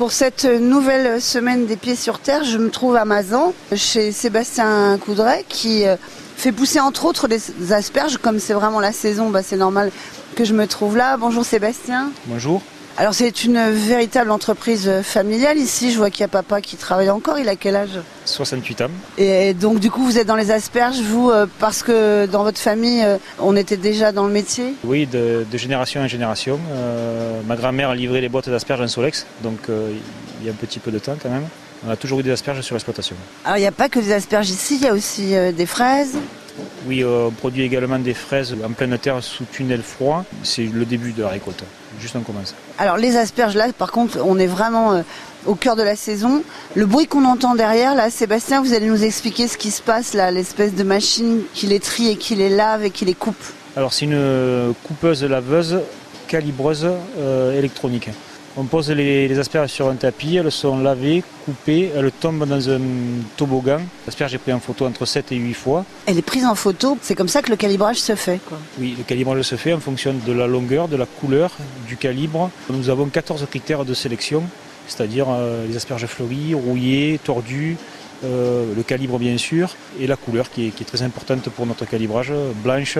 Pour 0.00 0.12
cette 0.12 0.46
nouvelle 0.46 1.20
semaine 1.20 1.66
des 1.66 1.76
pieds 1.76 1.94
sur 1.94 2.20
terre, 2.20 2.42
je 2.42 2.56
me 2.56 2.70
trouve 2.70 2.96
à 2.96 3.04
Mazan, 3.04 3.52
chez 3.76 4.12
Sébastien 4.12 4.96
Coudray, 4.96 5.44
qui 5.46 5.86
euh, 5.86 5.96
fait 6.36 6.52
pousser 6.52 6.80
entre 6.80 7.04
autres 7.04 7.28
des 7.28 7.42
asperges. 7.70 8.16
Comme 8.16 8.38
c'est 8.38 8.54
vraiment 8.54 8.80
la 8.80 8.92
saison, 8.92 9.28
bah, 9.28 9.42
c'est 9.42 9.58
normal 9.58 9.92
que 10.36 10.44
je 10.46 10.54
me 10.54 10.66
trouve 10.66 10.96
là. 10.96 11.18
Bonjour 11.18 11.44
Sébastien. 11.44 12.12
Bonjour. 12.24 12.62
Alors 13.00 13.14
c'est 13.14 13.44
une 13.44 13.70
véritable 13.70 14.30
entreprise 14.30 15.00
familiale 15.02 15.56
ici. 15.56 15.90
Je 15.90 15.96
vois 15.96 16.10
qu'il 16.10 16.20
y 16.20 16.24
a 16.24 16.28
papa 16.28 16.60
qui 16.60 16.76
travaille 16.76 17.08
encore. 17.08 17.38
Il 17.38 17.48
a 17.48 17.56
quel 17.56 17.74
âge? 17.74 17.98
68 18.26 18.82
ans. 18.82 18.90
Et 19.16 19.54
donc 19.54 19.80
du 19.80 19.90
coup 19.90 20.04
vous 20.04 20.18
êtes 20.18 20.26
dans 20.26 20.36
les 20.36 20.50
asperges, 20.50 21.00
vous, 21.00 21.30
euh, 21.30 21.46
parce 21.60 21.82
que 21.82 22.26
dans 22.26 22.42
votre 22.42 22.58
famille, 22.58 23.02
euh, 23.02 23.16
on 23.38 23.56
était 23.56 23.78
déjà 23.78 24.12
dans 24.12 24.26
le 24.26 24.32
métier? 24.34 24.74
Oui, 24.84 25.06
de, 25.06 25.46
génération 25.54 26.02
en 26.02 26.08
génération. 26.08 26.60
Euh, 26.72 27.40
ma 27.46 27.56
grand-mère 27.56 27.88
a 27.88 27.94
livré 27.94 28.20
les 28.20 28.28
boîtes 28.28 28.50
d'asperges 28.50 28.82
en 28.82 28.88
Solex, 28.88 29.24
donc 29.42 29.60
il 29.70 30.46
y 30.46 30.50
a 30.50 30.52
un 30.52 30.56
petit 30.56 30.78
peu 30.78 30.90
de 30.90 30.98
temps 30.98 31.16
quand 31.22 31.30
même. 31.30 31.48
On 31.86 31.90
a 31.90 31.96
toujours 31.96 32.20
eu 32.20 32.22
des 32.22 32.32
asperges 32.32 32.60
sur 32.60 32.74
l'exploitation. 32.74 33.16
Alors 33.46 33.56
il 33.56 33.62
n'y 33.62 33.66
a 33.66 33.72
pas 33.72 33.88
que 33.88 33.98
des 33.98 34.12
asperges 34.12 34.50
ici, 34.50 34.76
il 34.76 34.82
y 34.82 34.88
a 34.88 34.92
aussi 34.92 35.34
des 35.56 35.66
fraises 35.66 36.18
oui, 36.86 37.04
on 37.04 37.30
produit 37.30 37.62
également 37.62 37.98
des 37.98 38.14
fraises 38.14 38.54
en 38.64 38.72
pleine 38.72 38.96
terre 38.98 39.22
sous 39.22 39.44
tunnel 39.44 39.82
froid. 39.82 40.24
C'est 40.42 40.64
le 40.64 40.84
début 40.84 41.12
de 41.12 41.22
la 41.22 41.28
récolte. 41.28 41.64
Juste 42.00 42.16
on 42.16 42.20
commence. 42.20 42.54
Alors 42.78 42.96
les 42.96 43.16
asperges 43.16 43.54
là, 43.54 43.66
par 43.76 43.92
contre, 43.92 44.18
on 44.24 44.38
est 44.38 44.46
vraiment 44.46 44.92
euh, 44.92 45.02
au 45.46 45.54
cœur 45.54 45.76
de 45.76 45.82
la 45.82 45.96
saison. 45.96 46.42
Le 46.74 46.86
bruit 46.86 47.06
qu'on 47.06 47.24
entend 47.24 47.54
derrière, 47.54 47.94
là, 47.94 48.10
Sébastien, 48.10 48.62
vous 48.62 48.72
allez 48.72 48.86
nous 48.86 49.04
expliquer 49.04 49.48
ce 49.48 49.58
qui 49.58 49.70
se 49.70 49.82
passe 49.82 50.14
là, 50.14 50.30
l'espèce 50.30 50.74
de 50.74 50.82
machine 50.82 51.42
qui 51.52 51.66
les 51.66 51.80
trie 51.80 52.08
et 52.08 52.16
qui 52.16 52.34
les 52.34 52.48
lave 52.48 52.84
et 52.84 52.90
qui 52.90 53.04
les 53.04 53.14
coupe. 53.14 53.42
Alors 53.76 53.92
c'est 53.92 54.06
une 54.06 54.74
coupeuse 54.84 55.22
laveuse 55.24 55.80
calibreuse 56.28 56.88
euh, 57.18 57.58
électronique. 57.58 58.10
On 58.60 58.64
pose 58.64 58.90
les, 58.90 59.38
asperges 59.38 59.70
sur 59.70 59.88
un 59.88 59.94
tapis, 59.94 60.36
elles 60.36 60.52
sont 60.52 60.78
lavées, 60.80 61.24
coupées, 61.46 61.90
elles 61.96 62.12
tombent 62.12 62.46
dans 62.46 62.68
un 62.68 62.80
toboggan. 63.38 63.80
L'asperge 64.04 64.34
est 64.34 64.38
prise 64.38 64.54
en 64.54 64.60
photo 64.60 64.84
entre 64.84 65.06
7 65.06 65.32
et 65.32 65.36
8 65.36 65.54
fois. 65.54 65.86
Elle 66.04 66.18
est 66.18 66.22
prise 66.22 66.44
en 66.44 66.54
photo, 66.54 66.98
c'est 67.00 67.14
comme 67.14 67.28
ça 67.28 67.40
que 67.40 67.48
le 67.48 67.56
calibrage 67.56 67.96
se 67.96 68.14
fait 68.14 68.38
Oui, 68.78 68.94
le 68.98 69.04
calibrage 69.04 69.40
se 69.40 69.54
fait 69.54 69.72
en 69.72 69.80
fonction 69.80 70.12
de 70.12 70.32
la 70.34 70.46
longueur, 70.46 70.88
de 70.88 70.96
la 70.96 71.06
couleur, 71.06 71.52
du 71.88 71.96
calibre. 71.96 72.50
Nous 72.68 72.90
avons 72.90 73.06
14 73.06 73.46
critères 73.48 73.86
de 73.86 73.94
sélection, 73.94 74.42
c'est-à-dire 74.86 75.28
euh, 75.30 75.66
les 75.66 75.74
asperges 75.74 76.04
fleuries, 76.04 76.52
rouillées, 76.52 77.18
tordues, 77.24 77.78
euh, 78.24 78.74
le 78.76 78.82
calibre 78.82 79.18
bien 79.18 79.38
sûr, 79.38 79.74
et 79.98 80.06
la 80.06 80.16
couleur 80.16 80.50
qui 80.50 80.66
est, 80.66 80.70
qui 80.70 80.82
est 80.82 80.86
très 80.86 81.00
importante 81.00 81.48
pour 81.48 81.64
notre 81.64 81.86
calibrage, 81.86 82.34
blanche, 82.62 82.98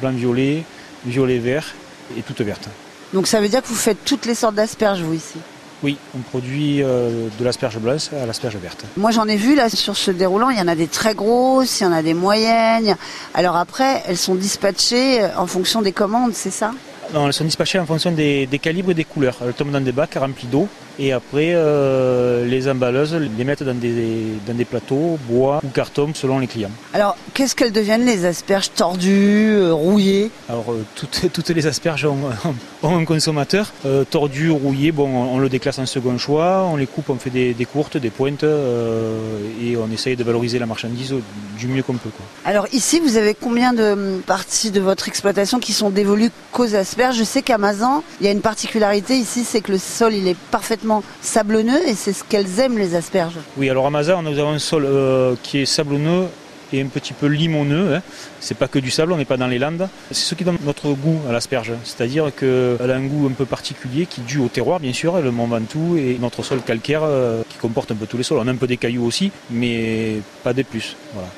blanc-violet, 0.00 0.62
violet-vert 1.04 1.74
et 2.16 2.22
toute 2.22 2.40
verte. 2.40 2.70
Donc 3.12 3.26
ça 3.26 3.40
veut 3.40 3.48
dire 3.48 3.62
que 3.62 3.68
vous 3.68 3.74
faites 3.74 4.04
toutes 4.04 4.26
les 4.26 4.34
sortes 4.34 4.54
d'asperges, 4.54 5.00
vous, 5.00 5.14
ici 5.14 5.38
oui, 5.84 5.96
on 6.16 6.18
produit 6.18 6.82
euh, 6.82 7.28
de 7.38 7.44
l'asperge 7.44 7.78
blanche 7.78 8.12
à 8.12 8.26
l'asperge 8.26 8.56
verte. 8.56 8.84
Moi 8.96 9.12
j'en 9.12 9.28
ai 9.28 9.36
vu 9.36 9.54
là 9.54 9.68
sur 9.68 9.96
ce 9.96 10.10
déroulant, 10.10 10.50
il 10.50 10.58
y 10.58 10.60
en 10.60 10.66
a 10.66 10.74
des 10.74 10.88
très 10.88 11.14
grosses, 11.14 11.78
il 11.78 11.84
y 11.84 11.86
en 11.86 11.92
a 11.92 12.02
des 12.02 12.14
moyennes. 12.14 12.96
Alors 13.32 13.54
après, 13.54 14.02
elles 14.08 14.16
sont 14.16 14.34
dispatchées 14.34 15.22
euh, 15.22 15.28
en 15.36 15.46
fonction 15.46 15.80
des 15.80 15.92
commandes, 15.92 16.32
c'est 16.34 16.50
ça 16.50 16.72
non, 17.14 17.26
elles 17.26 17.32
sont 17.32 17.44
dispatchées 17.44 17.78
en 17.78 17.86
fonction 17.86 18.12
des, 18.12 18.46
calibres 18.60 18.90
et 18.90 18.94
des 18.94 19.04
couleurs. 19.04 19.36
Elles 19.44 19.54
tombent 19.54 19.70
dans 19.70 19.80
des 19.80 19.92
bacs 19.92 20.14
remplis 20.14 20.46
d'eau 20.46 20.68
et 20.98 21.12
après 21.12 21.52
euh, 21.54 22.44
les 22.44 22.68
emballeuses 22.68 23.14
les 23.14 23.44
mettent 23.44 23.62
dans 23.62 23.74
des, 23.74 24.24
dans 24.46 24.54
des 24.54 24.64
plateaux, 24.64 25.18
bois 25.28 25.60
ou 25.64 25.68
carton 25.68 26.10
selon 26.12 26.40
les 26.40 26.48
clients. 26.48 26.72
Alors 26.92 27.16
qu'est-ce 27.34 27.54
qu'elles 27.54 27.72
deviennent 27.72 28.04
les 28.04 28.24
asperges 28.24 28.72
tordues, 28.72 29.54
euh, 29.54 29.72
rouillées? 29.72 30.30
Alors 30.48 30.72
euh, 30.72 30.84
toutes, 30.96 31.26
toutes, 31.32 31.50
les 31.50 31.66
asperges 31.66 32.04
ont, 32.04 32.18
ont 32.82 32.98
un 32.98 33.04
consommateur. 33.04 33.72
tordues, 34.10 34.50
rouillées, 34.50 34.92
bon, 34.92 35.08
on, 35.08 35.38
le 35.38 35.48
déclasse 35.48 35.78
en 35.78 35.86
second 35.86 36.18
choix, 36.18 36.68
on 36.70 36.76
les 36.76 36.86
coupe, 36.86 37.10
on 37.10 37.16
fait 37.16 37.30
des, 37.30 37.54
des 37.54 37.64
courtes, 37.64 37.96
des 37.96 38.10
pointes 38.10 38.44
et 38.44 39.76
on 39.76 39.90
essaye 39.92 40.16
de 40.16 40.24
valoriser 40.24 40.58
la 40.58 40.66
marchandise 40.66 41.14
du 41.58 41.68
mieux 41.68 41.82
qu'on 41.82 41.94
peut. 41.94 42.10
Quoi. 42.10 42.26
Alors 42.44 42.66
ici 42.72 43.00
vous 43.00 43.16
avez 43.16 43.34
combien 43.34 43.72
de 43.72 44.20
parties 44.26 44.70
de 44.70 44.80
votre 44.80 45.08
exploitation 45.08 45.60
qui 45.60 45.72
sont 45.72 45.90
dévolues 45.90 46.30
qu'aux 46.52 46.74
asperges? 46.74 46.97
Je 47.12 47.24
sais 47.24 47.42
qu'à 47.42 47.58
Mazan, 47.58 48.02
il 48.20 48.26
y 48.26 48.28
a 48.28 48.32
une 48.32 48.40
particularité 48.40 49.16
ici, 49.16 49.44
c'est 49.44 49.60
que 49.60 49.72
le 49.72 49.78
sol 49.78 50.14
il 50.14 50.26
est 50.26 50.36
parfaitement 50.50 51.02
sablonneux 51.20 51.86
et 51.86 51.94
c'est 51.94 52.12
ce 52.12 52.24
qu'elles 52.24 52.58
aiment 52.60 52.78
les 52.78 52.94
asperges. 52.94 53.38
Oui, 53.56 53.70
alors 53.70 53.86
à 53.86 53.90
Mazan, 53.90 54.22
nous 54.22 54.38
avons 54.38 54.50
un 54.50 54.58
sol 54.58 54.84
euh, 54.84 55.34
qui 55.42 55.58
est 55.58 55.66
sablonneux 55.66 56.26
et 56.72 56.82
un 56.82 56.86
petit 56.86 57.12
peu 57.12 57.26
limoneux. 57.26 57.94
Hein. 57.94 58.02
C'est 58.40 58.56
pas 58.56 58.68
que 58.68 58.78
du 58.78 58.90
sable, 58.90 59.12
on 59.12 59.16
n'est 59.16 59.24
pas 59.24 59.36
dans 59.36 59.46
les 59.46 59.58
landes. 59.58 59.88
C'est 60.10 60.24
ce 60.24 60.34
qui 60.34 60.44
donne 60.44 60.58
notre 60.64 60.90
goût 60.90 61.20
à 61.28 61.32
l'asperge. 61.32 61.72
C'est-à-dire 61.84 62.30
qu'elle 62.34 62.90
a 62.90 62.94
un 62.94 63.06
goût 63.06 63.26
un 63.26 63.32
peu 63.32 63.46
particulier 63.46 64.06
qui 64.06 64.20
est 64.20 64.24
dû 64.24 64.38
au 64.38 64.48
terroir, 64.48 64.80
bien 64.80 64.92
sûr, 64.92 65.18
le 65.18 65.30
Mont 65.30 65.46
Ventoux 65.46 65.96
et 65.96 66.18
notre 66.20 66.42
sol 66.42 66.60
calcaire 66.62 67.02
euh, 67.04 67.42
qui 67.48 67.58
comporte 67.58 67.90
un 67.92 67.94
peu 67.94 68.06
tous 68.06 68.18
les 68.18 68.22
sols. 68.22 68.38
On 68.38 68.48
a 68.48 68.50
un 68.50 68.56
peu 68.56 68.66
des 68.66 68.76
cailloux 68.76 69.06
aussi, 69.06 69.30
mais 69.50 70.16
pas 70.44 70.52
des 70.52 70.64
plus. 70.64 70.96
Voilà. 71.14 71.28